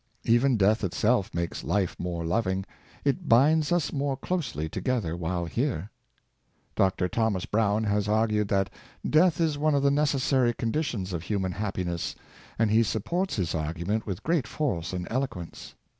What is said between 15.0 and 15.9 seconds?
eloquence.